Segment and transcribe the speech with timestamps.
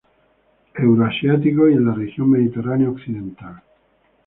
[0.73, 3.61] Euroasiático y en la región Mediterránea-occidental.